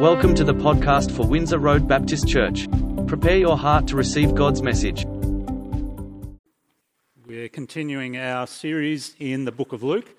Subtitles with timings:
[0.00, 2.68] Welcome to the podcast for Windsor Road Baptist Church.
[3.08, 5.04] Prepare your heart to receive God's message.
[7.26, 10.14] We're continuing our series in the book of Luke,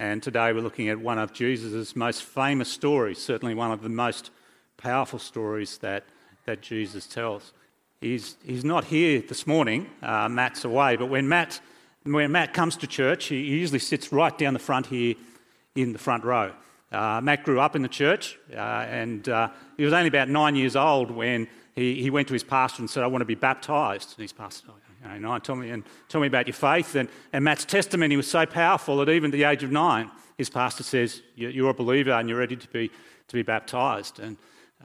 [0.00, 3.88] and today we're looking at one of Jesus' most famous stories, certainly one of the
[3.88, 4.32] most
[4.76, 6.02] powerful stories that,
[6.46, 7.52] that Jesus tells.
[8.00, 11.60] He's, he's not here this morning, uh, Matt's away, but when Matt,
[12.02, 15.14] when Matt comes to church, he usually sits right down the front here
[15.76, 16.50] in the front row.
[16.92, 20.56] Uh, Matt grew up in the church, uh, and uh, he was only about nine
[20.56, 21.46] years old when
[21.76, 24.14] he, he went to his pastor and said, I want to be baptised.
[24.16, 26.94] And his pastor said, you know, tell me, and tell me about your faith.
[26.96, 30.50] And, and Matt's testimony was so powerful that even at the age of nine, his
[30.50, 32.88] pastor says, You're a believer and you're ready to be,
[33.28, 34.18] to be baptised.
[34.18, 34.36] And,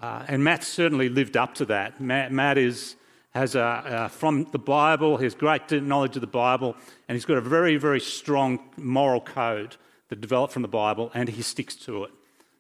[0.01, 1.99] uh, and Matt certainly lived up to that.
[1.99, 2.95] Matt, Matt is,
[3.31, 6.75] has a, from the Bible, has great knowledge of the Bible,
[7.07, 9.75] and he's got a very, very strong moral code
[10.09, 12.11] that developed from the Bible, and he sticks to it.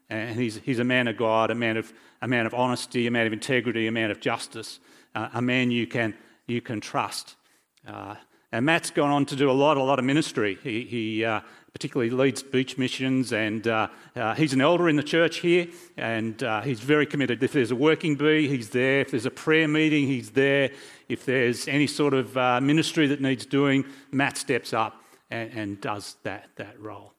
[0.09, 3.11] And he's, he's a man of God, a man of, a man of honesty, a
[3.11, 4.79] man of integrity, a man of justice,
[5.15, 6.13] uh, a man you can,
[6.47, 7.35] you can trust.
[7.87, 8.15] Uh,
[8.51, 10.57] and Matt's gone on to do a lot, a lot of ministry.
[10.63, 11.41] He, he uh,
[11.73, 16.41] particularly leads beach missions, and uh, uh, he's an elder in the church here, and
[16.43, 17.41] uh, he's very committed.
[17.43, 19.01] If there's a working bee, he's there.
[19.01, 20.69] If there's a prayer meeting, he's there.
[21.09, 26.15] If there's any sort of ministry that needs doing, Matt steps up and, and does
[26.23, 27.14] that, that role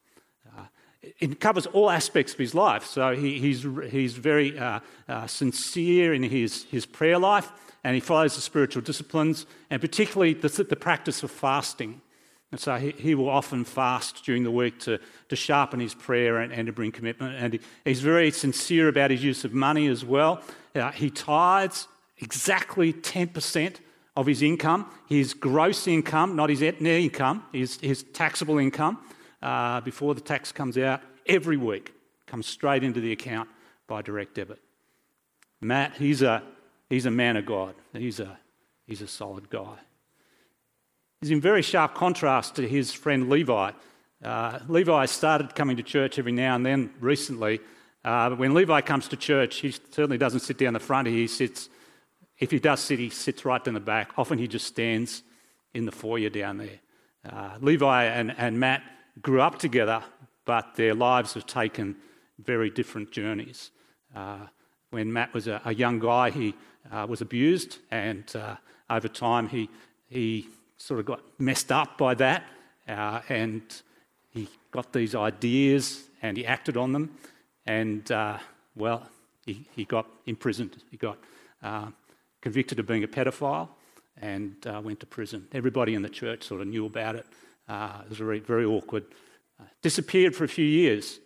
[1.18, 2.84] it covers all aspects of his life.
[2.84, 7.50] So he, he's, he's very uh, uh, sincere in his, his prayer life
[7.84, 12.00] and he follows the spiritual disciplines and particularly the, the practice of fasting.
[12.52, 16.38] And so he, he, will often fast during the week to, to sharpen his prayer
[16.38, 17.36] and, and to bring commitment.
[17.36, 20.42] And he, he's very sincere about his use of money as well.
[20.74, 23.76] Uh, he tithes exactly 10%
[24.16, 28.98] of his income, his gross income, not his net income, his, his taxable income
[29.46, 31.94] uh, before the tax comes out every week,
[32.26, 33.48] comes straight into the account
[33.86, 34.58] by direct debit.
[35.60, 36.42] Matt, he's a,
[36.90, 37.76] he's a man of God.
[37.92, 38.38] He's a,
[38.88, 39.78] he's a solid guy.
[41.20, 43.70] He's in very sharp contrast to his friend Levi.
[44.24, 47.60] Uh, Levi started coming to church every now and then recently,
[48.04, 51.06] uh, but when Levi comes to church, he certainly doesn't sit down the front.
[51.06, 51.68] He sits,
[52.40, 54.10] if he does sit, he sits right down the back.
[54.18, 55.22] Often he just stands
[55.72, 56.80] in the foyer down there.
[57.24, 58.82] Uh, Levi and, and Matt
[59.22, 60.02] grew up together,
[60.44, 61.96] but their lives have taken
[62.38, 63.70] very different journeys.
[64.14, 64.46] Uh,
[64.90, 66.54] when Matt was a, a young guy, he
[66.92, 68.56] uh, was abused, and uh,
[68.88, 69.68] over time he,
[70.08, 72.44] he sort of got messed up by that,
[72.88, 73.82] uh, and
[74.30, 77.16] he got these ideas and he acted on them,
[77.66, 78.38] and uh,
[78.74, 79.06] well,
[79.44, 80.76] he, he got imprisoned.
[80.90, 81.18] He got
[81.62, 81.86] uh,
[82.40, 83.68] convicted of being a pedophile
[84.20, 85.46] and went to prison.
[85.52, 87.26] Everybody in the church sort of knew about it.
[87.68, 89.04] Uh, it was very, very awkward.
[89.60, 91.18] Uh, disappeared for a few years.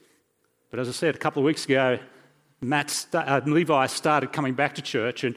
[0.70, 1.98] But as I said a couple of weeks ago,
[2.60, 5.34] Matt st- uh, Levi started coming back to church, and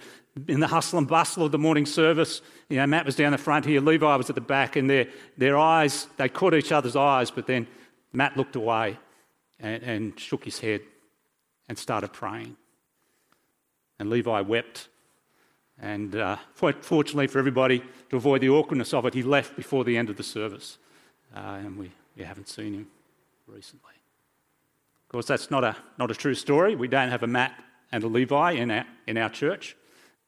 [0.48, 3.38] in the hustle and bustle of the morning service, you know, Matt was down the
[3.38, 6.96] front here, Levi was at the back, and their, their eyes, they caught each other's
[6.96, 7.68] eyes, but then
[8.12, 8.98] Matt looked away
[9.60, 10.82] and, and shook his head
[11.70, 12.56] and started praying.
[14.00, 14.90] And Levi wept.
[15.80, 19.98] And uh, fortunately for everybody, to avoid the awkwardness of it, he left before the
[19.98, 20.78] end of the service
[21.36, 22.88] uh, and we, we haven't seen him
[23.48, 23.94] recently.
[25.06, 26.76] Of course, that's not a, not a true story.
[26.76, 27.54] We don't have a Matt
[27.92, 29.76] and a Levi in our, in our church,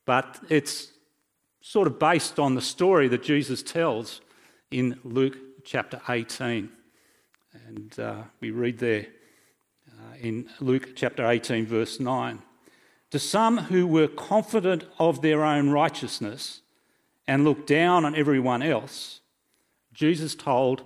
[0.05, 0.91] but it's
[1.61, 4.21] sort of based on the story that Jesus tells
[4.69, 6.69] in Luke chapter 18.
[7.67, 9.07] And uh, we read there
[9.89, 12.41] uh, in Luke chapter 18, verse 9.
[13.11, 16.61] To some who were confident of their own righteousness
[17.27, 19.21] and looked down on everyone else,
[19.93, 20.83] Jesus told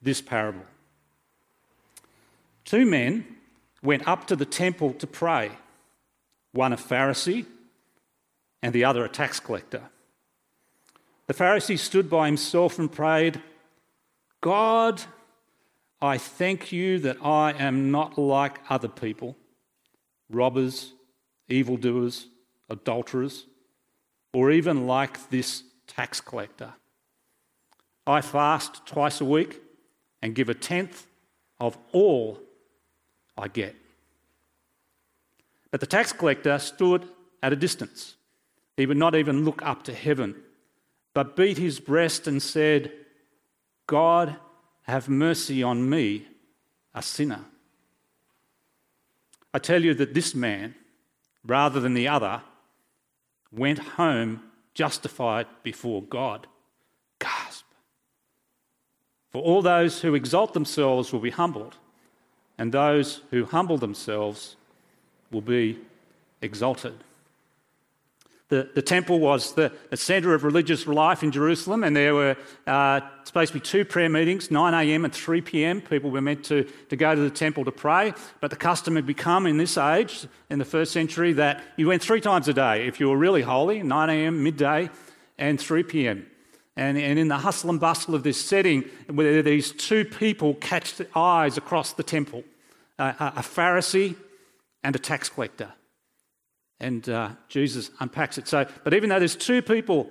[0.00, 0.64] this parable.
[2.64, 3.26] Two men
[3.82, 5.50] went up to the temple to pray,
[6.52, 7.46] one a Pharisee
[8.62, 9.82] and the other a tax collector.
[11.26, 13.40] The Pharisee stood by himself and prayed,
[14.40, 15.02] God,
[16.00, 19.36] I thank you that I am not like other people,
[20.30, 20.92] robbers,
[21.48, 22.28] evildoers,
[22.70, 23.46] adulterers,
[24.32, 26.74] or even like this tax collector.
[28.06, 29.60] I fast twice a week
[30.22, 31.06] and give a tenth
[31.60, 32.40] of all
[33.36, 33.74] I get.
[35.70, 37.06] But the tax collector stood
[37.42, 38.16] at a distance.
[38.76, 40.36] He would not even look up to heaven,
[41.14, 42.92] but beat his breast and said,
[43.86, 44.36] God,
[44.82, 46.26] have mercy on me,
[46.94, 47.44] a sinner.
[49.52, 50.74] I tell you that this man,
[51.44, 52.42] rather than the other,
[53.50, 54.42] went home
[54.74, 56.46] justified before God.
[59.30, 61.76] For all those who exalt themselves will be humbled,
[62.56, 64.56] and those who humble themselves
[65.30, 65.78] will be
[66.40, 66.94] exalted.
[68.48, 72.34] The, the temple was the, the centre of religious life in Jerusalem, and there were
[72.66, 75.04] uh, supposed to be two prayer meetings, 9 a.m.
[75.04, 75.82] and 3 p.m.
[75.82, 79.04] People were meant to, to go to the temple to pray, but the custom had
[79.04, 82.86] become in this age, in the first century, that you went three times a day
[82.86, 84.88] if you were really holy 9 a.m., midday,
[85.36, 86.26] and 3 p.m.
[86.78, 90.94] And, and in the hustle and bustle of this setting, where these two people catch
[90.94, 92.44] the eyes across the temple
[93.00, 94.14] uh, a Pharisee
[94.84, 95.72] and a tax collector.
[96.78, 98.46] And uh, Jesus unpacks it.
[98.46, 100.08] So, but even though there's two people,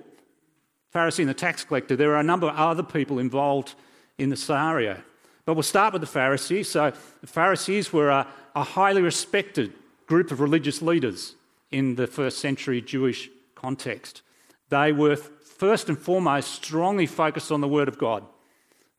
[0.94, 3.74] Pharisee and the tax collector, there are a number of other people involved
[4.18, 5.00] in the scenario.
[5.46, 6.68] But we'll start with the Pharisees.
[6.68, 6.92] So,
[7.22, 9.72] the Pharisees were a, a highly respected
[10.06, 11.34] group of religious leaders
[11.70, 14.20] in the first century Jewish context.
[14.68, 15.16] They were
[15.58, 18.24] first and foremost strongly focused on the Word of God.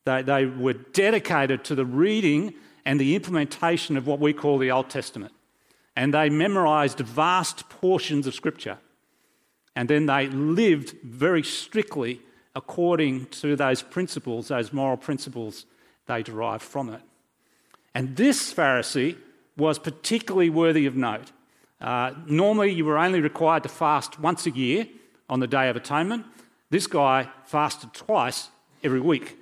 [0.05, 2.53] They, they were dedicated to the reading
[2.85, 5.33] and the implementation of what we call the Old Testament
[5.99, 8.77] and they memorized vast portions of Scripture.
[9.75, 12.21] And then they lived very strictly
[12.55, 15.65] according to those principles, those moral principles
[16.05, 17.01] they derived from it.
[17.93, 19.17] And this Pharisee
[19.57, 21.33] was particularly worthy of note.
[21.81, 24.87] Uh, normally, you were only required to fast once a year
[25.29, 26.25] on the Day of Atonement.
[26.69, 28.49] This guy fasted twice
[28.83, 29.37] every week.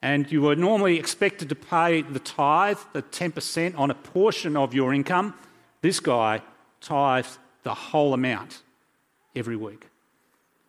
[0.00, 4.74] And you were normally expected to pay the tithe, the 10% on a portion of
[4.74, 5.34] your income,
[5.80, 6.42] this guy
[6.80, 8.62] tithed the whole amount
[9.36, 9.88] every week.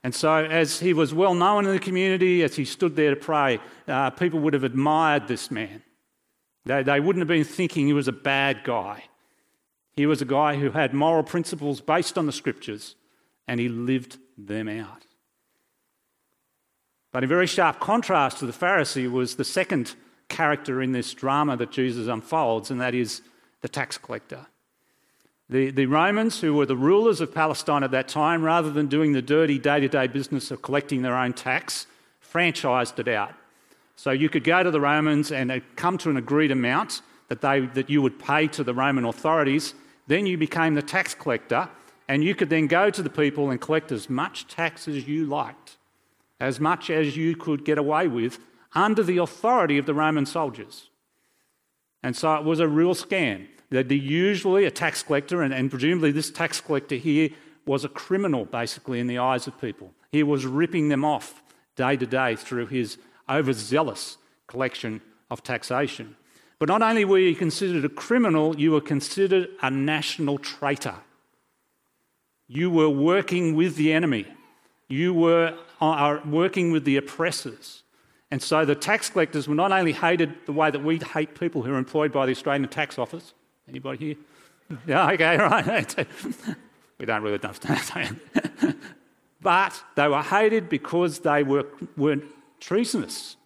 [0.03, 3.15] And so, as he was well known in the community, as he stood there to
[3.15, 5.81] pray, uh, people would have admired this man.
[6.65, 9.05] They, they wouldn't have been thinking he was a bad guy.
[9.95, 12.95] He was a guy who had moral principles based on the scriptures,
[13.47, 15.05] and he lived them out.
[17.13, 19.95] But in very sharp contrast to the Pharisee was the second
[20.27, 23.21] character in this drama that Jesus unfolds, and that is
[23.61, 24.47] the tax collector.
[25.49, 29.13] The, the Romans, who were the rulers of Palestine at that time, rather than doing
[29.13, 31.85] the dirty day to day business of collecting their own tax,
[32.33, 33.33] franchised it out.
[33.95, 37.59] So you could go to the Romans and come to an agreed amount that, they,
[37.59, 39.75] that you would pay to the Roman authorities.
[40.07, 41.69] Then you became the tax collector,
[42.07, 45.25] and you could then go to the people and collect as much tax as you
[45.25, 45.77] liked,
[46.43, 48.37] as much as you could get away with
[48.73, 50.89] under the authority of the Roman soldiers.
[52.03, 53.47] And so it was a real scam.
[53.69, 57.29] They'd usually a tax collector, and, and presumably this tax collector here
[57.65, 59.93] was a criminal, basically, in the eyes of people.
[60.11, 61.41] He was ripping them off
[61.77, 62.97] day to day through his
[63.29, 64.17] overzealous
[64.47, 65.01] collection
[65.31, 66.17] of taxation.
[66.59, 70.95] But not only were you considered a criminal, you were considered a national traitor.
[72.49, 74.27] You were working with the enemy.
[74.93, 77.81] You were uh, working with the oppressors.
[78.29, 81.63] And so the tax collectors were not only hated the way that we hate people
[81.63, 83.33] who are employed by the Australian Tax Office,
[83.67, 84.15] Anybody here?
[84.85, 85.37] Yeah, okay,
[85.67, 86.07] right.
[86.99, 88.19] we don't really understand.
[89.41, 91.65] but they were hated because they were,
[91.97, 92.17] were
[92.59, 93.37] treasonous.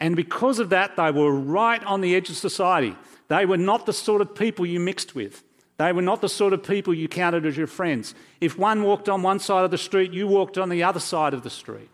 [0.00, 2.96] And because of that, they were right on the edge of society.
[3.28, 5.44] They were not the sort of people you mixed with.
[5.78, 8.14] They were not the sort of people you counted as your friends.
[8.40, 11.34] If one walked on one side of the street, you walked on the other side
[11.34, 11.88] of the street.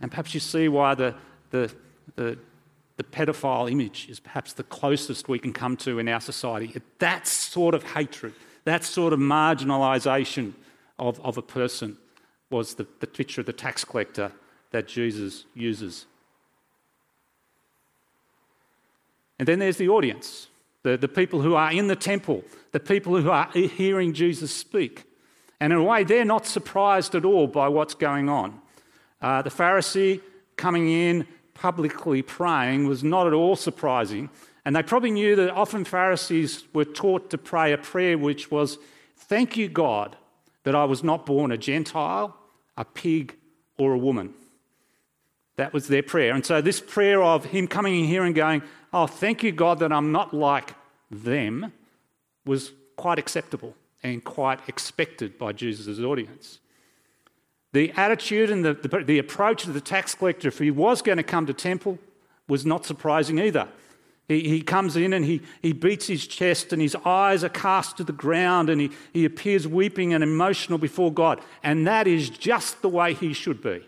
[0.00, 1.14] And perhaps you see why the,
[1.50, 1.72] the,
[2.16, 2.38] the
[2.96, 6.80] the pedophile image is perhaps the closest we can come to in our society.
[7.00, 10.54] That sort of hatred, that sort of marginalisation
[10.98, 11.96] of, of a person
[12.50, 14.30] was the, the picture of the tax collector
[14.70, 16.06] that Jesus uses.
[19.38, 20.48] And then there's the audience,
[20.84, 25.04] the, the people who are in the temple, the people who are hearing Jesus speak.
[25.58, 28.60] And in a way, they're not surprised at all by what's going on.
[29.20, 30.20] Uh, the Pharisee
[30.56, 34.28] coming in, publicly praying was not at all surprising.
[34.64, 38.78] And they probably knew that often Pharisees were taught to pray a prayer which was,
[39.16, 40.16] Thank you, God,
[40.64, 42.36] that I was not born a Gentile,
[42.76, 43.34] a pig,
[43.78, 44.34] or a woman.
[45.56, 46.34] That was their prayer.
[46.34, 48.62] And so, this prayer of him coming in here and going,
[48.94, 50.72] Oh, thank you, God, that I'm not like
[51.10, 51.72] them,
[52.46, 53.74] was quite acceptable
[54.04, 56.60] and quite expected by Jesus' audience.
[57.72, 61.18] The attitude and the, the, the approach of the tax collector, if he was going
[61.18, 61.98] to come to temple,
[62.46, 63.66] was not surprising either.
[64.28, 67.96] He, he comes in and he, he beats his chest and his eyes are cast
[67.96, 71.40] to the ground and he, he appears weeping and emotional before God.
[71.64, 73.84] And that is just the way he should be.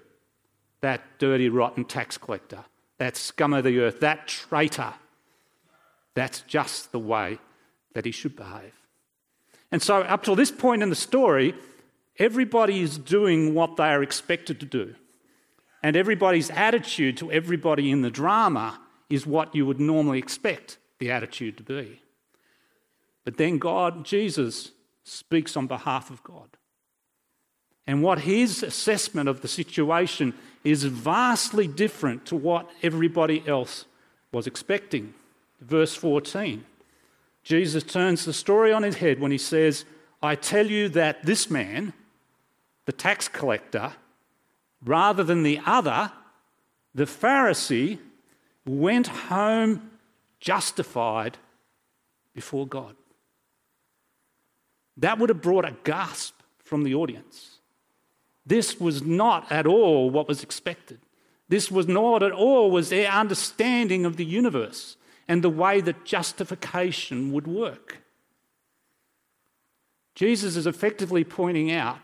[0.81, 2.65] That dirty, rotten tax collector,
[2.99, 4.95] that scum of the earth, that traitor.
[6.15, 7.39] That's just the way
[7.95, 8.73] that he should behave.
[9.71, 11.55] And so, up till this point in the story,
[12.19, 14.95] Everybody is doing what they are expected to do.
[15.83, 21.11] And everybody's attitude to everybody in the drama is what you would normally expect the
[21.11, 22.01] attitude to be.
[23.25, 24.73] But then God, Jesus,
[25.05, 26.57] speaks on behalf of God.
[27.87, 33.85] And what his assessment of the situation is vastly different to what everybody else
[34.33, 35.15] was expecting.
[35.61, 36.65] Verse 14
[37.45, 39.85] Jesus turns the story on his head when he says,
[40.21, 41.93] I tell you that this man,
[42.87, 43.93] the tax collector,
[44.85, 46.11] rather than the other,
[46.93, 47.99] the Pharisee,
[48.67, 49.91] went home
[50.41, 51.39] justified
[52.35, 52.97] before God.
[54.97, 57.56] That would have brought a gasp from the audience.
[58.47, 61.01] This was not at all what was expected.
[61.49, 64.97] This was not at all was their understanding of the universe
[65.29, 67.99] and the way that justification would work.
[70.15, 71.99] Jesus is effectively pointing out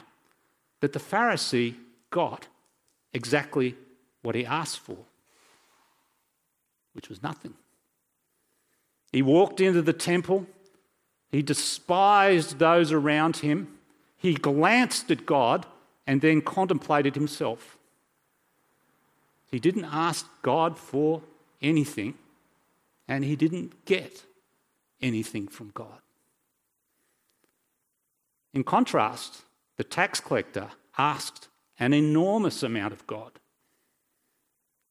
[0.81, 1.77] that the Pharisee
[2.11, 2.49] got
[3.13, 3.77] exactly
[4.23, 4.99] what he asked for,
[6.93, 7.55] which was nothing.
[9.13, 10.47] He walked into the temple,
[11.31, 13.79] he despised those around him,
[14.17, 15.67] he glanced at God,
[16.07, 17.79] and then contemplated himself.
[19.51, 21.23] He didn't ask God for
[21.61, 22.15] anything,
[23.07, 24.25] and he didn't get
[25.01, 26.01] anything from God.
[28.55, 29.43] In contrast,
[29.77, 30.69] the tax collector
[30.99, 33.33] asked an enormous amount of God.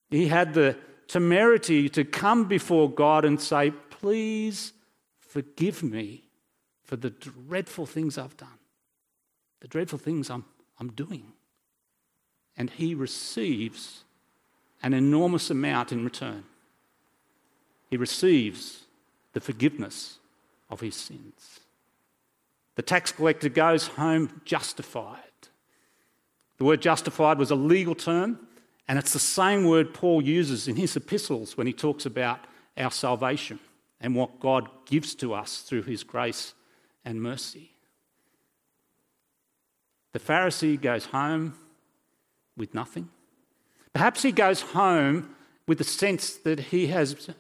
[0.10, 0.78] He had the
[1.08, 4.74] temerity to come before God and say, Please
[5.20, 6.24] forgive me
[6.84, 8.60] for the dreadful things I've done,
[9.62, 10.44] the dreadful things I'm,
[10.82, 11.34] I'm doing.
[12.58, 14.04] And he receives
[14.82, 16.44] an enormous amount in return.
[17.90, 18.86] He receives
[19.34, 20.18] the forgiveness
[20.72, 21.60] of his sins.
[22.76, 25.20] The tax collector goes home justified.
[26.58, 28.40] The word justified was a legal term,
[28.88, 32.40] and it's the same word Paul uses in his epistles when he talks about
[32.76, 33.60] our salvation
[34.00, 36.56] and what God gives to us through his grace
[37.06, 37.71] and mercy.
[40.14, 41.56] The Pharisee goes home
[42.58, 43.10] with nothing.
[43.94, 45.36] Perhaps he goes home
[45.68, 47.32] with the sense that he has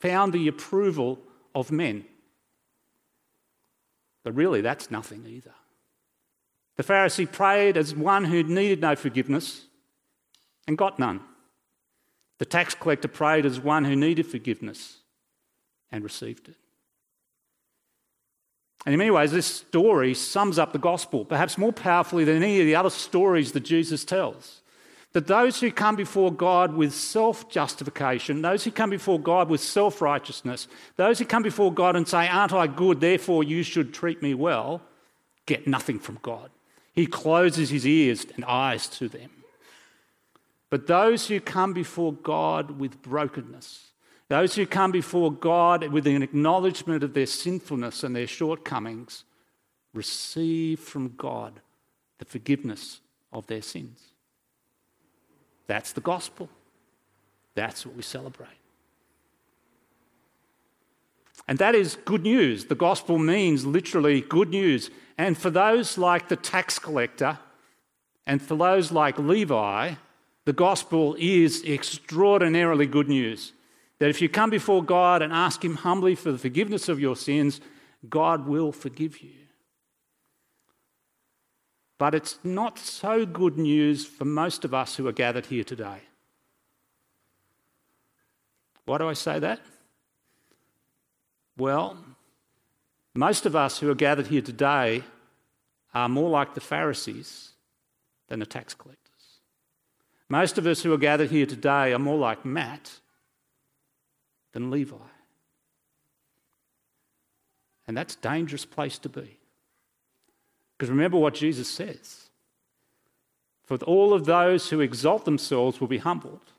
[0.00, 1.18] found the approval
[1.54, 2.04] of men.
[4.22, 5.54] But really, that's nothing either.
[6.76, 9.64] The Pharisee prayed as one who needed no forgiveness
[10.66, 11.20] and got none.
[12.38, 14.98] The tax collector prayed as one who needed forgiveness
[15.92, 16.56] and received it.
[18.84, 22.60] And in many ways, this story sums up the gospel, perhaps more powerfully than any
[22.60, 24.60] of the other stories that Jesus tells.
[25.12, 29.60] That those who come before God with self justification, those who come before God with
[29.60, 33.94] self righteousness, those who come before God and say, Aren't I good, therefore you should
[33.94, 34.82] treat me well,
[35.46, 36.50] get nothing from God.
[36.92, 39.30] He closes his ears and eyes to them.
[40.68, 43.90] But those who come before God with brokenness,
[44.28, 49.24] those who come before God with an acknowledgement of their sinfulness and their shortcomings,
[49.92, 51.60] receive from God
[52.18, 53.00] the forgiveness
[53.32, 54.00] of their sins.
[55.66, 56.48] That's the gospel.
[57.54, 58.48] That's what we celebrate.
[61.46, 62.66] And that is good news.
[62.66, 64.90] The gospel means literally good news.
[65.18, 67.38] And for those like the tax collector
[68.26, 69.94] and for those like Levi,
[70.44, 73.52] the gospel is extraordinarily good news.
[73.98, 77.16] That if you come before God and ask Him humbly for the forgiveness of your
[77.16, 77.60] sins,
[78.08, 79.30] God will forgive you.
[81.98, 86.00] But it's not so good news for most of us who are gathered here today.
[88.84, 89.60] Why do I say that?
[91.56, 91.96] Well,
[93.14, 95.04] most of us who are gathered here today
[95.94, 97.52] are more like the Pharisees
[98.28, 99.00] than the tax collectors.
[100.28, 102.98] Most of us who are gathered here today are more like Matt
[104.54, 104.96] than Levi.
[107.86, 109.38] And that's a dangerous place to be.
[110.72, 112.30] Because remember what Jesus says
[113.66, 116.52] For all of those who exalt themselves will be humbled,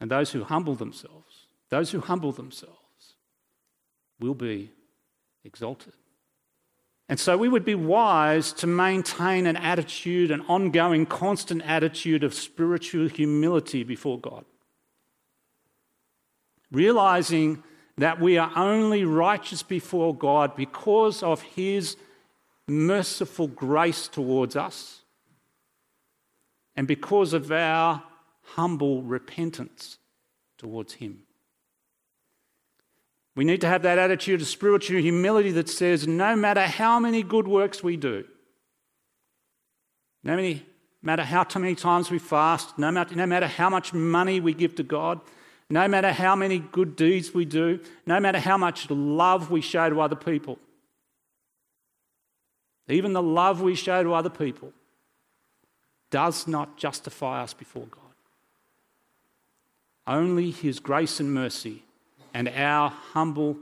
[0.00, 2.76] and those who humble themselves, those who humble themselves,
[4.18, 4.70] will be
[5.44, 5.92] exalted.
[7.08, 12.32] And so we would be wise to maintain an attitude, an ongoing, constant attitude of
[12.32, 14.44] spiritual humility before God.
[16.70, 17.62] Realizing
[17.98, 21.96] that we are only righteous before God because of His
[22.66, 25.00] merciful grace towards us
[26.76, 28.02] and because of our
[28.42, 29.98] humble repentance
[30.56, 31.22] towards Him.
[33.36, 37.22] We need to have that attitude of spiritual humility that says no matter how many
[37.22, 38.24] good works we do,
[40.22, 40.58] no
[41.02, 45.20] matter how many times we fast, no matter, how much money we give to God,
[45.70, 49.88] no matter how many good deeds we do, no matter how much love we show
[49.88, 50.58] to other people,
[52.88, 54.72] even the love we show to other people,
[56.10, 58.00] does not justify us before God.
[60.08, 61.84] Only His grace and mercy
[62.34, 63.56] and our humble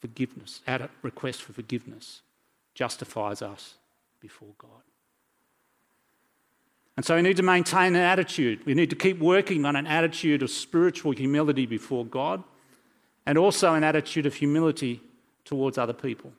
[0.00, 2.22] forgiveness, our request for forgiveness,
[2.74, 3.74] justifies us
[4.20, 4.70] before God.
[6.96, 8.64] And so we need to maintain an attitude.
[8.66, 12.44] We need to keep working on an attitude of spiritual humility before God
[13.26, 15.00] and also an attitude of humility
[15.44, 16.32] towards other people.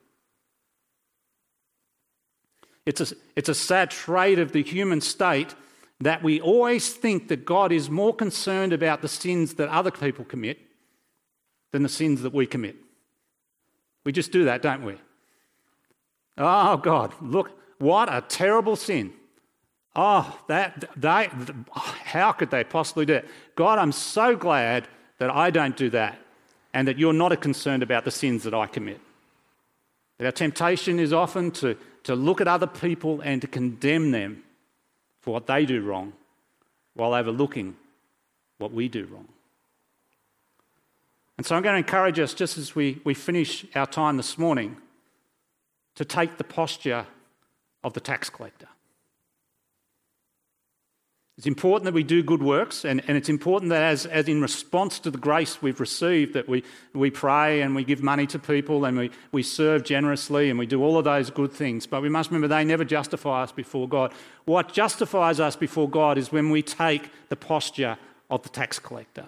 [2.86, 5.54] It's a, it's a sad trait of the human state
[6.00, 10.24] that we always think that God is more concerned about the sins that other people
[10.24, 10.58] commit
[11.72, 12.76] than the sins that we commit.
[14.04, 14.96] We just do that, don't we?
[16.36, 19.12] Oh, God, look, what a terrible sin.
[19.96, 21.30] Oh, that they,
[21.74, 23.28] how could they possibly do it?
[23.54, 26.18] God, I'm so glad that I don't do that
[26.72, 29.00] and that you're not concerned about the sins that I commit.
[30.18, 34.42] But our temptation is often to, to look at other people and to condemn them
[35.20, 36.12] for what they do wrong
[36.94, 37.76] while overlooking
[38.58, 39.28] what we do wrong.
[41.36, 44.38] And so I'm going to encourage us, just as we, we finish our time this
[44.38, 44.76] morning,
[45.96, 47.06] to take the posture
[47.82, 48.68] of the tax collector.
[51.36, 54.40] It's important that we do good works, and, and it's important that as, as in
[54.40, 56.62] response to the grace we've received, that we,
[56.92, 60.66] we pray and we give money to people and we, we serve generously and we
[60.66, 61.88] do all of those good things.
[61.88, 64.12] But we must remember they never justify us before God.
[64.44, 67.98] What justifies us before God is when we take the posture
[68.30, 69.26] of the tax collector.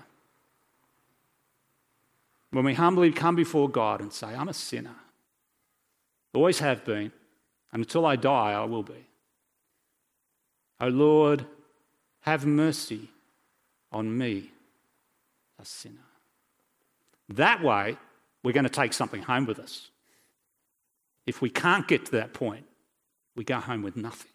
[2.52, 4.94] When we humbly come before God and say, I'm a sinner,
[6.32, 7.10] always have been,
[7.72, 9.06] and until I die, I will be.
[10.80, 11.46] O Lord,
[12.26, 13.08] have mercy
[13.92, 14.50] on me,
[15.60, 15.94] a sinner.
[17.28, 17.96] That way,
[18.42, 19.90] we're going to take something home with us.
[21.26, 22.64] If we can't get to that point,
[23.36, 24.30] we go home with nothing.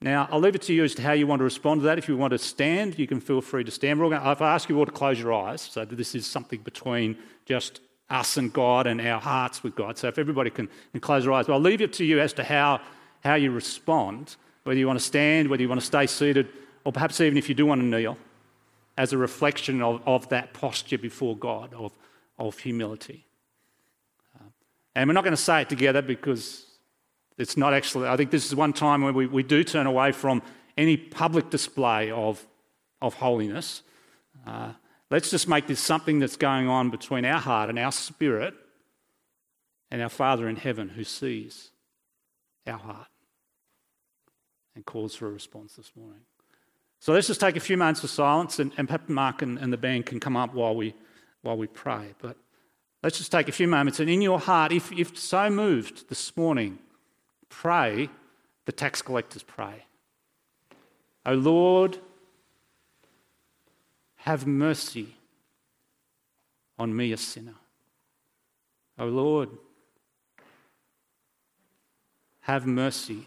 [0.00, 1.98] Now, I'll leave it to you as to how you want to respond to that.
[1.98, 3.98] If you want to stand, you can feel free to stand.
[3.98, 7.18] Going I've asked you all to close your eyes so that this is something between
[7.46, 9.98] just us and God and our hearts with God.
[9.98, 12.44] So if everybody can, can close their eyes, I'll leave it to you as to
[12.44, 12.80] how,
[13.24, 14.36] how you respond
[14.68, 16.46] whether you want to stand, whether you want to stay seated,
[16.84, 18.18] or perhaps even if you do want to kneel,
[18.98, 21.90] as a reflection of, of that posture before God, of,
[22.38, 23.24] of humility.
[24.38, 24.44] Uh,
[24.94, 26.66] and we're not going to say it together because
[27.38, 30.12] it's not actually, I think this is one time where we, we do turn away
[30.12, 30.42] from
[30.76, 32.46] any public display of,
[33.00, 33.80] of holiness.
[34.46, 34.72] Uh,
[35.10, 38.52] let's just make this something that's going on between our heart and our spirit
[39.90, 41.70] and our Father in heaven who sees
[42.66, 43.08] our heart
[44.78, 46.20] and calls for a response this morning.
[47.00, 49.72] So let's just take a few moments of silence, and, and perhaps Mark and, and
[49.72, 50.94] the band can come up while we,
[51.42, 52.14] while we pray.
[52.22, 52.36] But
[53.02, 56.36] let's just take a few moments, and in your heart, if, if so moved this
[56.36, 56.78] morning,
[57.48, 58.08] pray
[58.66, 59.84] the tax collectors pray.
[61.26, 61.98] O Lord,
[64.18, 65.16] have mercy
[66.78, 67.56] on me, a sinner.
[68.96, 69.48] O Lord,
[72.42, 73.26] have mercy